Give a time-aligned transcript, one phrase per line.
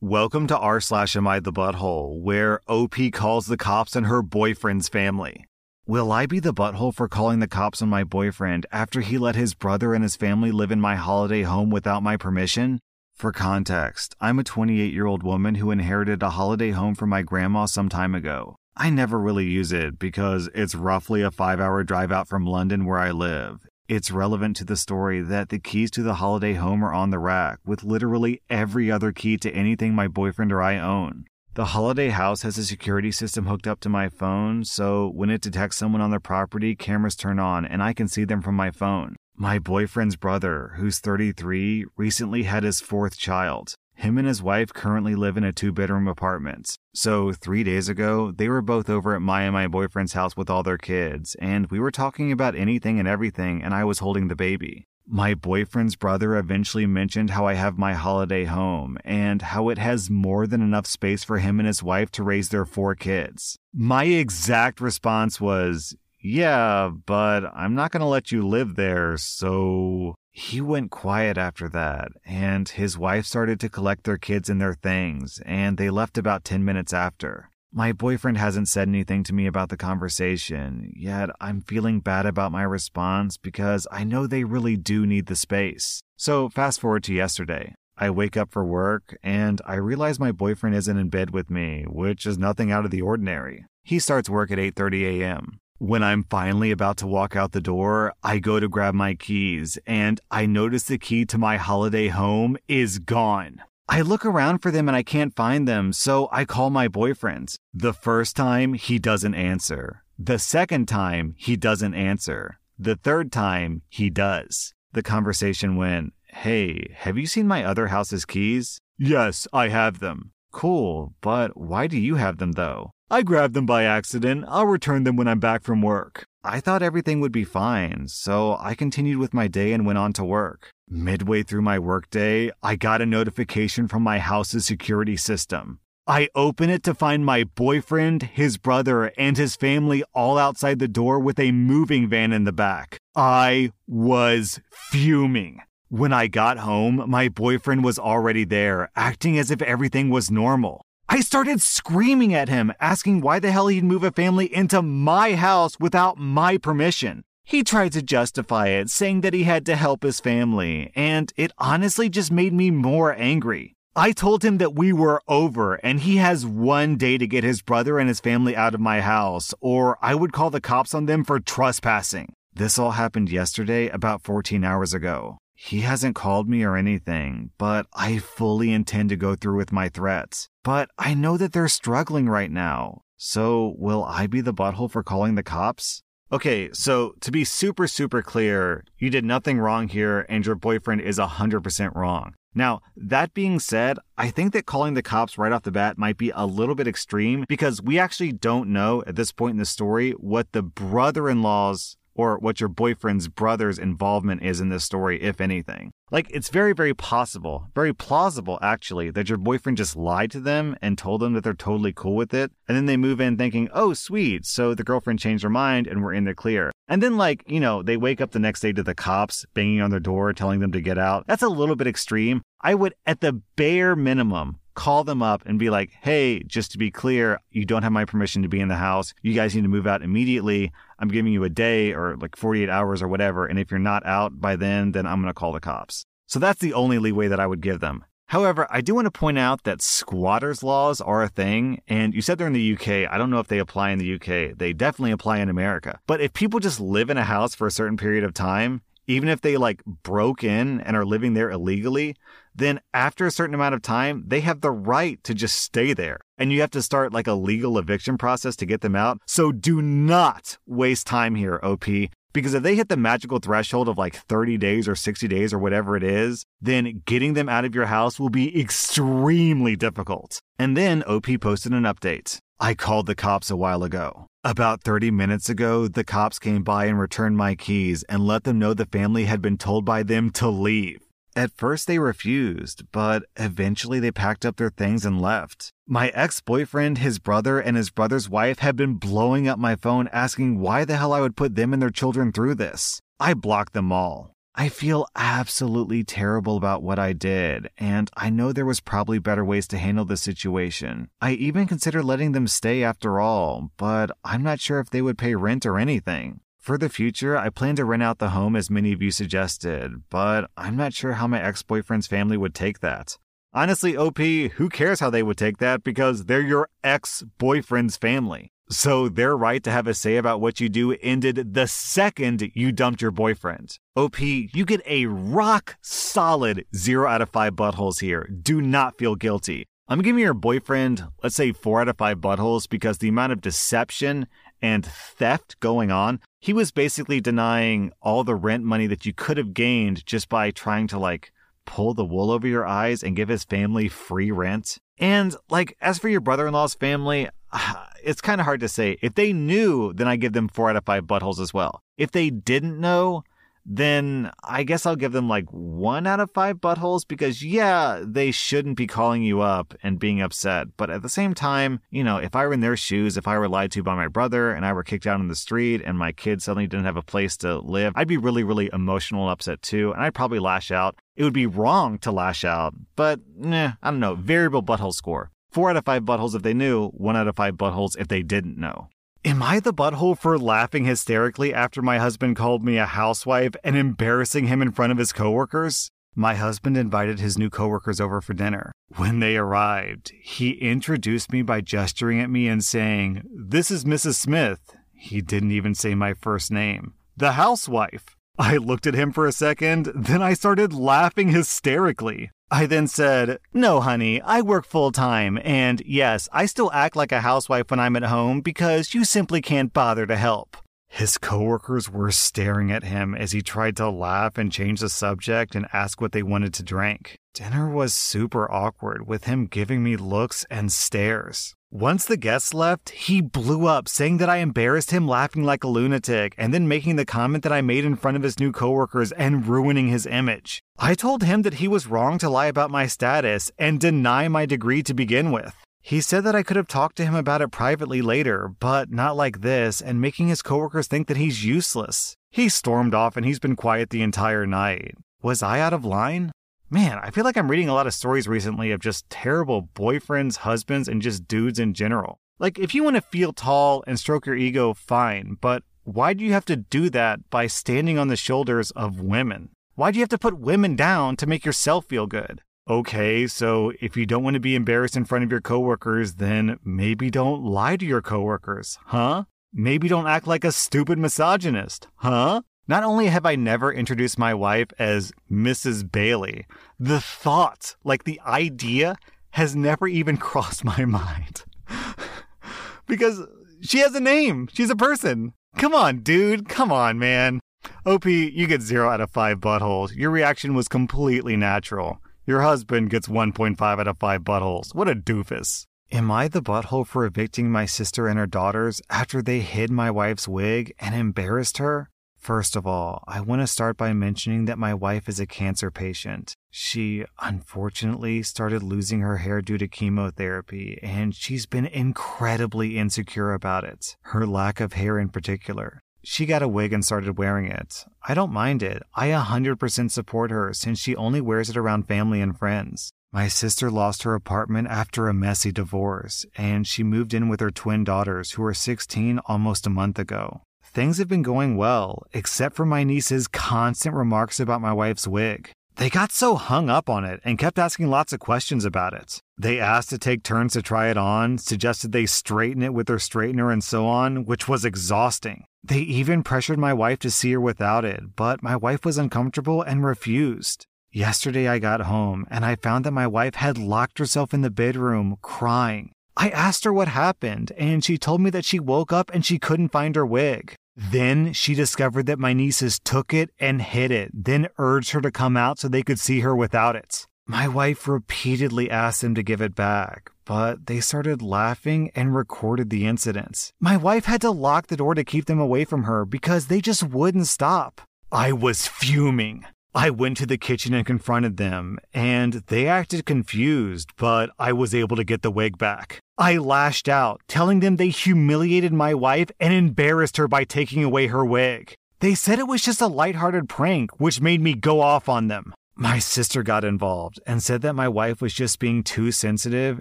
[0.00, 4.22] Welcome to r slash am I the butthole, where OP calls the cops on her
[4.22, 5.44] boyfriend's family.
[5.88, 9.34] Will I be the butthole for calling the cops on my boyfriend after he let
[9.34, 12.78] his brother and his family live in my holiday home without my permission?
[13.16, 17.22] For context, I'm a 28 year old woman who inherited a holiday home from my
[17.22, 18.54] grandma some time ago.
[18.76, 22.84] I never really use it because it's roughly a five hour drive out from London
[22.84, 23.67] where I live.
[23.88, 27.18] It's relevant to the story that the keys to the holiday home are on the
[27.18, 31.24] rack, with literally every other key to anything my boyfriend or I own.
[31.54, 35.40] The holiday house has a security system hooked up to my phone, so when it
[35.40, 38.70] detects someone on the property, cameras turn on and I can see them from my
[38.70, 39.16] phone.
[39.34, 43.74] My boyfriend's brother, who's 33, recently had his fourth child.
[43.98, 46.78] Him and his wife currently live in a two bedroom apartment.
[46.94, 50.48] So, three days ago, they were both over at my and my boyfriend's house with
[50.48, 54.28] all their kids, and we were talking about anything and everything, and I was holding
[54.28, 54.86] the baby.
[55.04, 60.08] My boyfriend's brother eventually mentioned how I have my holiday home and how it has
[60.08, 63.58] more than enough space for him and his wife to raise their four kids.
[63.74, 70.14] My exact response was, Yeah, but I'm not going to let you live there, so
[70.38, 74.74] he went quiet after that, and his wife started to collect their kids and their
[74.74, 77.50] things, and they left about 10 minutes after.
[77.72, 82.52] My boyfriend hasn't said anything to me about the conversation, yet I'm feeling bad about
[82.52, 86.02] my response because I know they really do need the space.
[86.16, 87.74] So, fast forward to yesterday.
[87.96, 91.84] I wake up for work and I realize my boyfriend isn't in bed with me,
[91.88, 93.64] which is nothing out of the ordinary.
[93.82, 95.58] He starts work at 8:30 a.m.
[95.80, 99.78] When I'm finally about to walk out the door, I go to grab my keys
[99.86, 103.62] and I notice the key to my holiday home is gone.
[103.88, 107.54] I look around for them and I can't find them, so I call my boyfriend.
[107.72, 110.02] The first time, he doesn't answer.
[110.18, 112.58] The second time, he doesn't answer.
[112.76, 114.74] The third time, he does.
[114.94, 118.80] The conversation went, Hey, have you seen my other house's keys?
[118.98, 120.32] Yes, I have them.
[120.50, 122.90] Cool, but why do you have them though?
[123.10, 124.44] I grabbed them by accident.
[124.48, 126.26] I'll return them when I'm back from work.
[126.44, 130.12] I thought everything would be fine, so I continued with my day and went on
[130.14, 130.70] to work.
[130.90, 135.80] Midway through my workday, I got a notification from my house's security system.
[136.06, 140.88] I open it to find my boyfriend, his brother, and his family all outside the
[140.88, 142.98] door with a moving van in the back.
[143.16, 145.60] I was fuming.
[145.88, 150.82] When I got home, my boyfriend was already there, acting as if everything was normal.
[151.10, 155.36] I started screaming at him, asking why the hell he'd move a family into my
[155.36, 157.24] house without my permission.
[157.44, 161.52] He tried to justify it, saying that he had to help his family, and it
[161.56, 163.74] honestly just made me more angry.
[163.96, 167.62] I told him that we were over and he has one day to get his
[167.62, 171.06] brother and his family out of my house, or I would call the cops on
[171.06, 172.34] them for trespassing.
[172.54, 175.38] This all happened yesterday, about 14 hours ago.
[175.60, 179.88] He hasn't called me or anything, but I fully intend to go through with my
[179.88, 180.48] threats.
[180.62, 183.02] But I know that they're struggling right now.
[183.16, 186.04] So will I be the butthole for calling the cops?
[186.30, 191.00] Okay, so to be super, super clear, you did nothing wrong here and your boyfriend
[191.00, 192.34] is 100% wrong.
[192.54, 196.16] Now, that being said, I think that calling the cops right off the bat might
[196.16, 199.64] be a little bit extreme because we actually don't know at this point in the
[199.64, 204.84] story what the brother in law's or what your boyfriend's brother's involvement is in this
[204.84, 205.92] story, if anything.
[206.10, 210.76] Like, it's very, very possible, very plausible actually, that your boyfriend just lied to them
[210.82, 212.50] and told them that they're totally cool with it.
[212.66, 214.44] And then they move in thinking, oh, sweet.
[214.44, 216.72] So the girlfriend changed her mind and we're in the clear.
[216.88, 219.80] And then, like, you know, they wake up the next day to the cops banging
[219.80, 221.24] on their door, telling them to get out.
[221.26, 222.42] That's a little bit extreme.
[222.60, 226.78] I would, at the bare minimum, call them up and be like, hey, just to
[226.78, 229.12] be clear, you don't have my permission to be in the house.
[229.22, 230.70] You guys need to move out immediately.
[231.00, 233.44] I'm giving you a day or like 48 hours or whatever.
[233.44, 236.04] And if you're not out by then, then I'm going to call the cops.
[236.28, 238.04] So that's the only leeway that I would give them.
[238.26, 242.20] However, I do want to point out that squatters' laws are a thing, and you
[242.20, 243.10] said they're in the UK.
[243.10, 244.56] I don't know if they apply in the UK.
[244.56, 245.98] They definitely apply in America.
[246.06, 249.28] But if people just live in a house for a certain period of time, even
[249.28, 252.14] if they like broke in and are living there illegally,
[252.54, 256.20] then after a certain amount of time, they have the right to just stay there.
[256.36, 259.18] And you have to start like a legal eviction process to get them out.
[259.26, 261.86] So do not waste time here, OP.
[262.34, 265.58] Because if they hit the magical threshold of like 30 days or 60 days or
[265.58, 270.40] whatever it is, then getting them out of your house will be extremely difficult.
[270.58, 272.38] And then OP posted an update.
[272.60, 274.26] I called the cops a while ago.
[274.42, 278.58] About 30 minutes ago, the cops came by and returned my keys and let them
[278.58, 281.02] know the family had been told by them to leave.
[281.36, 285.70] At first, they refused, but eventually they packed up their things and left.
[285.86, 290.08] My ex boyfriend, his brother, and his brother's wife had been blowing up my phone
[290.12, 293.00] asking why the hell I would put them and their children through this.
[293.20, 294.32] I blocked them all.
[294.60, 299.44] I feel absolutely terrible about what I did, and I know there was probably better
[299.44, 301.10] ways to handle the situation.
[301.20, 305.16] I even considered letting them stay after all, but I'm not sure if they would
[305.16, 306.40] pay rent or anything.
[306.58, 310.02] For the future, I plan to rent out the home as many of you suggested,
[310.10, 313.16] but I'm not sure how my ex boyfriend's family would take that.
[313.54, 318.50] Honestly, OP, who cares how they would take that because they're your ex boyfriend's family.
[318.70, 322.70] So their right to have a say about what you do ended the second you
[322.70, 323.78] dumped your boyfriend.
[323.96, 328.28] OP, you get a rock solid zero out of five buttholes here.
[328.42, 329.66] Do not feel guilty.
[329.88, 333.40] I'm giving your boyfriend, let's say four out of five buttholes because the amount of
[333.40, 334.26] deception
[334.60, 339.38] and theft going on, he was basically denying all the rent money that you could
[339.38, 341.32] have gained just by trying to like
[341.64, 344.78] pull the wool over your eyes and give his family free rent.
[344.98, 347.28] And like, as for your brother in law's family,
[348.02, 348.98] it's kind of hard to say.
[349.02, 351.82] If they knew, then I give them four out of five buttholes as well.
[351.96, 353.24] If they didn't know,
[353.70, 358.30] then I guess I'll give them like one out of five buttholes because, yeah, they
[358.30, 360.68] shouldn't be calling you up and being upset.
[360.78, 363.36] But at the same time, you know, if I were in their shoes, if I
[363.38, 365.98] were lied to by my brother and I were kicked out on the street and
[365.98, 369.32] my kid suddenly didn't have a place to live, I'd be really, really emotional and
[369.32, 369.92] upset too.
[369.92, 370.96] And I'd probably lash out.
[371.14, 374.14] It would be wrong to lash out, but nah, I don't know.
[374.14, 375.30] Variable butthole score.
[375.50, 378.22] Four out of five buttholes if they knew, one out of five buttholes if they
[378.22, 378.88] didn't know.
[379.24, 383.76] Am I the butthole for laughing hysterically after my husband called me a housewife and
[383.76, 385.90] embarrassing him in front of his coworkers?
[386.14, 388.70] My husband invited his new coworkers over for dinner.
[388.96, 394.14] When they arrived, he introduced me by gesturing at me and saying, This is Mrs.
[394.14, 394.76] Smith.
[394.94, 396.94] He didn't even say my first name.
[397.16, 398.16] The housewife.
[398.38, 402.30] I looked at him for a second, then I started laughing hysterically.
[402.50, 407.12] I then said, No, honey, I work full time, and yes, I still act like
[407.12, 410.56] a housewife when I'm at home because you simply can't bother to help.
[410.88, 415.54] His coworkers were staring at him as he tried to laugh and change the subject
[415.54, 417.18] and ask what they wanted to drink.
[417.34, 421.54] Dinner was super awkward with him giving me looks and stares.
[421.70, 425.68] Once the guests left, he blew up, saying that I embarrassed him laughing like a
[425.68, 429.12] lunatic, and then making the comment that I made in front of his new coworkers
[429.12, 430.62] and ruining his image.
[430.78, 434.46] I told him that he was wrong to lie about my status and deny my
[434.46, 435.54] degree to begin with.
[435.82, 439.14] He said that I could have talked to him about it privately later, but not
[439.14, 442.14] like this, and making his coworkers think that he's useless.
[442.30, 444.94] He stormed off and he's been quiet the entire night.
[445.20, 446.32] Was I out of line?
[446.70, 450.36] Man, I feel like I'm reading a lot of stories recently of just terrible boyfriends,
[450.36, 452.20] husbands, and just dudes in general.
[452.38, 456.22] Like, if you want to feel tall and stroke your ego, fine, but why do
[456.22, 459.48] you have to do that by standing on the shoulders of women?
[459.76, 462.42] Why do you have to put women down to make yourself feel good?
[462.68, 466.58] Okay, so if you don't want to be embarrassed in front of your coworkers, then
[466.62, 469.24] maybe don't lie to your coworkers, huh?
[469.54, 472.42] Maybe don't act like a stupid misogynist, huh?
[472.68, 475.90] Not only have I never introduced my wife as Mrs.
[475.90, 476.44] Bailey,
[476.78, 478.96] the thought, like the idea,
[479.30, 481.44] has never even crossed my mind.
[482.86, 483.22] because
[483.62, 484.48] she has a name.
[484.52, 485.32] She's a person.
[485.56, 486.50] Come on, dude.
[486.50, 487.40] Come on, man.
[487.86, 489.96] OP, you get zero out of five buttholes.
[489.96, 492.02] Your reaction was completely natural.
[492.26, 494.74] Your husband gets 1.5 out of five buttholes.
[494.74, 495.64] What a doofus.
[495.90, 499.90] Am I the butthole for evicting my sister and her daughters after they hid my
[499.90, 501.88] wife's wig and embarrassed her?
[502.18, 505.70] First of all, I want to start by mentioning that my wife is a cancer
[505.70, 506.34] patient.
[506.50, 513.64] She unfortunately started losing her hair due to chemotherapy, and she's been incredibly insecure about
[513.64, 515.80] it, her lack of hair in particular.
[516.04, 517.84] She got a wig and started wearing it.
[518.06, 518.82] I don't mind it.
[518.94, 522.92] I 100% support her since she only wears it around family and friends.
[523.12, 527.50] My sister lost her apartment after a messy divorce, and she moved in with her
[527.50, 530.42] twin daughters, who are 16, almost a month ago.
[530.78, 535.50] Things have been going well, except for my niece's constant remarks about my wife's wig.
[535.74, 539.20] They got so hung up on it and kept asking lots of questions about it.
[539.36, 542.98] They asked to take turns to try it on, suggested they straighten it with their
[542.98, 545.46] straightener and so on, which was exhausting.
[545.64, 549.62] They even pressured my wife to see her without it, but my wife was uncomfortable
[549.62, 550.64] and refused.
[550.92, 554.48] Yesterday I got home and I found that my wife had locked herself in the
[554.64, 555.90] bedroom crying.
[556.16, 559.40] I asked her what happened, and she told me that she woke up and she
[559.40, 560.54] couldn't find her wig.
[560.78, 565.10] Then she discovered that my nieces took it and hid it, then urged her to
[565.10, 567.08] come out so they could see her without it.
[567.26, 572.70] My wife repeatedly asked them to give it back, but they started laughing and recorded
[572.70, 573.52] the incidents.
[573.60, 576.60] My wife had to lock the door to keep them away from her because they
[576.60, 577.80] just wouldn't stop.
[578.12, 579.46] I was fuming.
[579.74, 584.74] I went to the kitchen and confronted them, and they acted confused, but I was
[584.74, 586.00] able to get the wig back.
[586.16, 591.08] I lashed out, telling them they humiliated my wife and embarrassed her by taking away
[591.08, 591.74] her wig.
[592.00, 595.52] They said it was just a lighthearted prank, which made me go off on them.
[595.76, 599.80] My sister got involved and said that my wife was just being too sensitive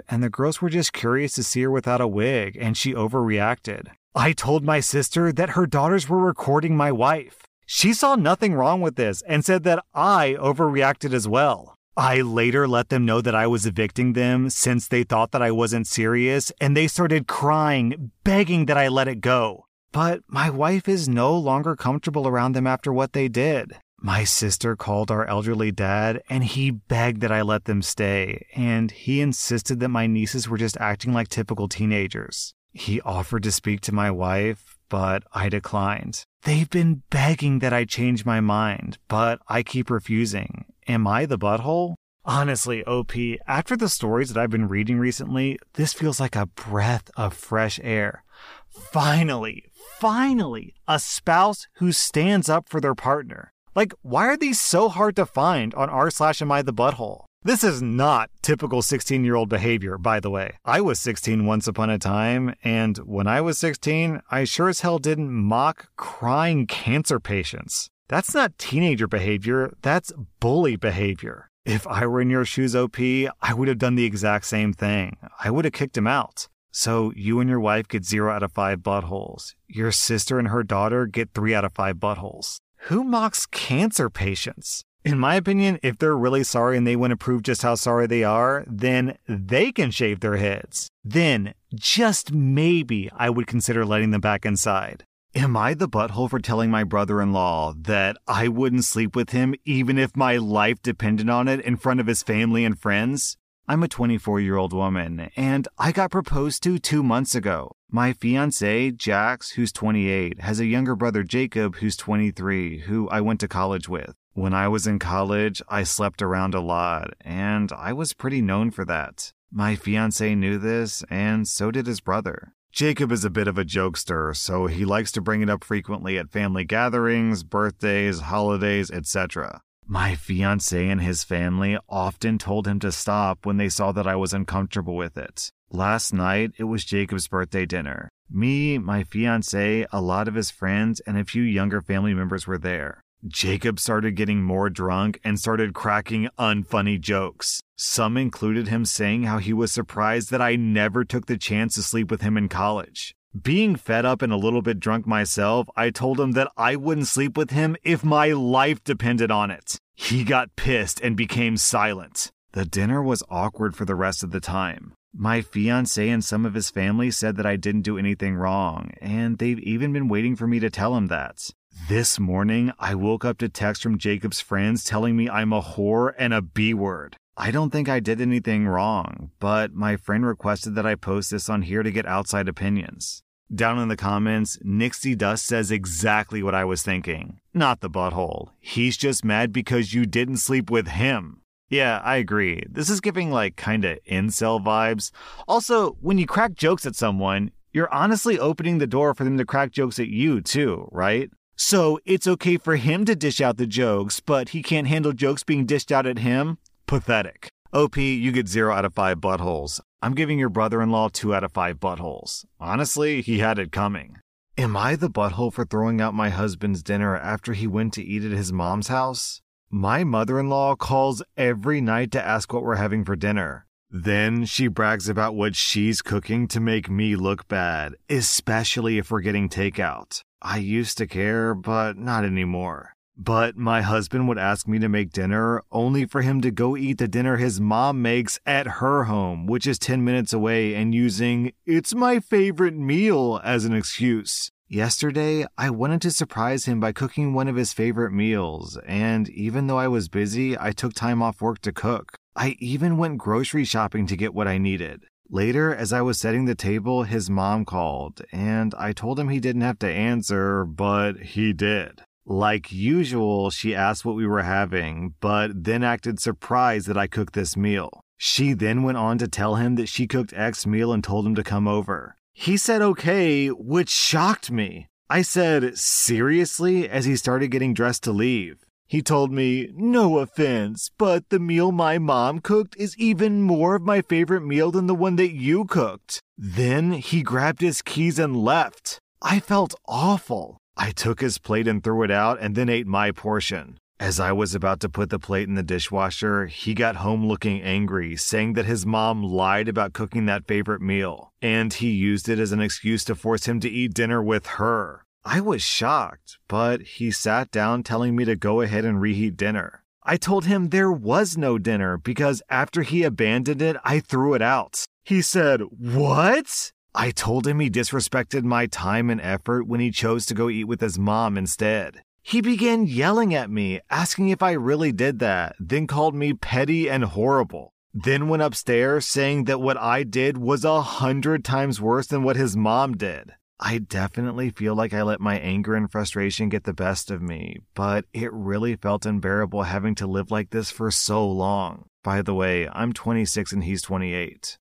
[0.08, 3.88] and the girls were just curious to see her without a wig and she overreacted.
[4.13, 7.47] I told my sister that her daughters were recording my wife.
[7.70, 11.76] She saw nothing wrong with this and said that I overreacted as well.
[11.98, 15.52] I later let them know that I was evicting them since they thought that I
[15.52, 19.66] wasn't serious and they started crying, begging that I let it go.
[19.92, 23.74] But my wife is no longer comfortable around them after what they did.
[24.00, 28.92] My sister called our elderly dad and he begged that I let them stay, and
[28.92, 32.54] he insisted that my nieces were just acting like typical teenagers.
[32.72, 36.26] He offered to speak to my wife, but I declined.
[36.48, 40.63] They've been begging that I change my mind, but I keep refusing.
[40.88, 41.96] Am I the butthole?
[42.24, 43.12] Honestly, OP,
[43.46, 47.82] after the stories that I've been reading recently, this feels like a breath of fresh
[47.84, 48.24] air.
[48.70, 49.66] Finally,
[50.00, 53.51] finally, a spouse who stands up for their partner.
[53.75, 57.25] Like, why are these so hard to find on r slash am I the butthole?
[57.44, 60.58] This is not typical 16 year old behavior, by the way.
[60.65, 64.82] I was 16 once upon a time, and when I was 16, I sure as
[64.82, 67.89] hell didn't mock crying cancer patients.
[68.10, 71.50] That's not teenager behavior, that's bully behavior.
[71.63, 75.17] If I were in your shoes, OP, I would have done the exact same thing.
[75.44, 76.48] I would have kicked him out.
[76.72, 79.53] So you and your wife get zero out of five buttholes.
[79.67, 82.58] Your sister and her daughter get three out of five buttholes.
[82.88, 84.84] Who mocks cancer patients?
[85.08, 88.08] In my opinion, if they're really sorry and they want to prove just how sorry
[88.08, 90.90] they are, then they can shave their heads.
[91.02, 95.06] Then, just maybe, I would consider letting them back inside.
[95.34, 99.30] Am I the butthole for telling my brother in law that I wouldn't sleep with
[99.30, 103.38] him even if my life depended on it in front of his family and friends?
[103.66, 107.72] I'm a 24 year old woman, and I got proposed to two months ago.
[107.90, 113.40] My fiance, Jax, who's 28, has a younger brother, Jacob, who's 23, who I went
[113.40, 114.14] to college with.
[114.38, 118.70] When I was in college, I slept around a lot, and I was pretty known
[118.70, 119.34] for that.
[119.51, 122.53] My fiance knew this, and so did his brother.
[122.72, 126.20] Jacob is a bit of a jokester, so he likes to bring it up frequently
[126.20, 129.62] at family gatherings, birthdays, holidays, etc.
[129.88, 134.17] My fiance and his family often told him to stop when they saw that I
[134.17, 135.50] was uncomfortable with it.
[135.72, 138.08] Last night, it was Jacob's birthday dinner.
[138.29, 142.60] Me, my fiance, a lot of his friends, and a few younger family members were
[142.60, 143.01] there.
[143.26, 147.62] Jacob started getting more drunk and started cracking unfunny jokes.
[147.76, 151.84] Some included him saying how he was surprised that I never took the chance to
[151.84, 153.16] sleep with him in college.
[153.40, 157.08] Being fed up and a little bit drunk myself, I told him that I wouldn't
[157.08, 159.78] sleep with him if my life depended on it.
[159.96, 162.32] He got pissed and became silent.
[162.54, 164.94] The dinner was awkward for the rest of the time.
[165.14, 169.38] My fiance and some of his family said that I didn't do anything wrong, and
[169.38, 171.50] they've even been waiting for me to tell him that.
[171.86, 176.14] This morning, I woke up to text from Jacob's friends telling me I'm a whore
[176.18, 177.16] and a B word.
[177.38, 181.48] I don't think I did anything wrong, but my friend requested that I post this
[181.48, 183.22] on here to get outside opinions.
[183.54, 187.40] Down in the comments, Nixie Dust says exactly what I was thinking.
[187.54, 188.50] Not the butthole.
[188.60, 191.42] He's just mad because you didn't sleep with him.
[191.70, 192.64] Yeah, I agree.
[192.70, 195.12] This is giving like kinda incel vibes.
[195.48, 199.46] Also, when you crack jokes at someone, you're honestly opening the door for them to
[199.46, 201.30] crack jokes at you too, right?
[201.60, 205.44] So it's okay for him to dish out the jokes, but he can't handle jokes
[205.44, 206.60] being dished out at him?
[206.86, 207.50] Pathetic.
[207.74, 209.82] OP, you get 0 out of 5 buttholes.
[210.02, 212.46] I'm giving your brother in law 2 out of 5 buttholes.
[212.60, 214.18] Honestly, he had it coming.
[214.56, 218.24] Am I the butthole for throwing out my husband's dinner after he went to eat
[218.24, 219.42] at his mom's house?
[219.70, 223.66] My mother in law calls every night to ask what we're having for dinner.
[223.90, 229.22] Then she brags about what she's cooking to make me look bad, especially if we're
[229.22, 230.22] getting takeout.
[230.41, 232.94] I used to care, but not anymore.
[233.17, 237.00] But my husband would ask me to make dinner only for him to go eat
[237.00, 241.51] the dinner his mom makes at her home, which is 10 minutes away, and using,
[241.65, 244.51] it's my favorite meal as an excuse.
[244.70, 249.65] Yesterday, I wanted to surprise him by cooking one of his favorite meals, and even
[249.65, 252.17] though I was busy, I took time off work to cook.
[252.36, 255.06] I even went grocery shopping to get what I needed.
[255.30, 259.42] Later, as I was setting the table, his mom called, and I told him he
[259.42, 262.02] didn't have to answer, but he did.
[262.26, 267.34] Like usual, she asked what we were having, but then acted surprised that I cooked
[267.34, 268.02] this meal.
[268.18, 271.36] She then went on to tell him that she cooked X meal and told him
[271.36, 272.16] to come over.
[272.34, 274.88] He said okay, which shocked me.
[275.10, 278.66] I said, seriously, as he started getting dressed to leave.
[278.88, 283.82] He told me, no offense, but the meal my mom cooked is even more of
[283.82, 286.22] my favorite meal than the one that you cooked.
[286.38, 289.00] Then he grabbed his keys and left.
[289.22, 290.58] I felt awful.
[290.77, 293.77] I took his plate and threw it out and then ate my portion.
[294.00, 297.63] As I was about to put the plate in the dishwasher, he got home looking
[297.63, 302.38] angry, saying that his mom lied about cooking that favorite meal, and he used it
[302.38, 305.03] as an excuse to force him to eat dinner with her.
[305.30, 309.84] I was shocked, but he sat down telling me to go ahead and reheat dinner.
[310.02, 314.42] I told him there was no dinner because after he abandoned it, I threw it
[314.42, 314.86] out.
[315.04, 316.72] He said, What?
[316.96, 320.64] I told him he disrespected my time and effort when he chose to go eat
[320.64, 322.02] with his mom instead.
[322.22, 326.90] He began yelling at me, asking if I really did that, then called me petty
[326.90, 327.74] and horrible.
[327.94, 332.38] Then went upstairs saying that what I did was a hundred times worse than what
[332.38, 333.34] his mom did.
[333.60, 337.58] I definitely feel like I let my anger and frustration get the best of me,
[337.74, 341.86] but it really felt unbearable having to live like this for so long.
[342.04, 344.58] By the way, I'm 26 and he's 28.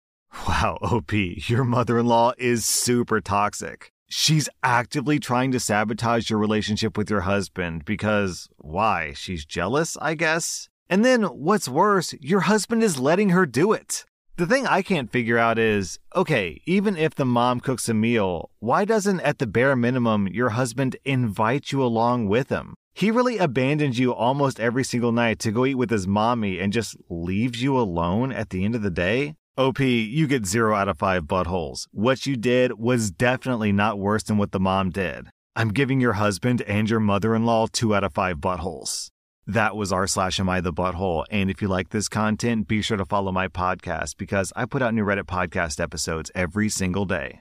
[0.49, 3.93] Wow, OP, your mother in law is super toxic.
[4.09, 9.13] She's actively trying to sabotage your relationship with your husband because, why?
[9.15, 10.69] She's jealous, I guess?
[10.89, 14.05] And then, what's worse, your husband is letting her do it.
[14.39, 18.51] The thing I can't figure out is okay, even if the mom cooks a meal,
[18.59, 22.75] why doesn't, at the bare minimum, your husband invite you along with him?
[22.95, 26.71] He really abandons you almost every single night to go eat with his mommy and
[26.71, 29.37] just leaves you alone at the end of the day?
[29.57, 31.87] OP, you get zero out of five buttholes.
[31.93, 35.29] What you did was definitely not worse than what the mom did.
[35.55, 39.09] I'm giving your husband and your mother in law two out of five buttholes.
[39.49, 41.25] That was r slash am I the butthole.
[41.31, 44.83] And if you like this content, be sure to follow my podcast because I put
[44.83, 47.41] out new Reddit podcast episodes every single day.